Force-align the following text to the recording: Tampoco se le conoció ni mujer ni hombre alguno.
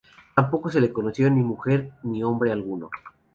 Tampoco 0.35 0.71
se 0.71 0.81
le 0.81 0.91
conoció 0.91 1.29
ni 1.29 1.43
mujer 1.43 1.91
ni 2.01 2.23
hombre 2.23 2.51
alguno. 2.51 2.89